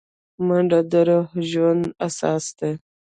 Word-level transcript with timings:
منډه 0.47 0.79
د 0.91 0.93
روغ 1.07 1.27
ژوند 1.49 1.83
اساس 2.07 2.45
ده 2.57 2.69